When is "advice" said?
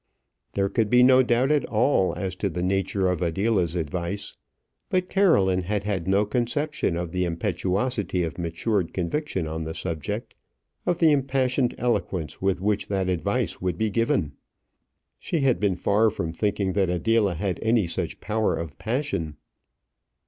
3.75-4.35, 13.09-13.61